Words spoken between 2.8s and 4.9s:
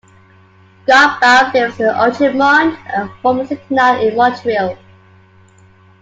a former city now in Montreal.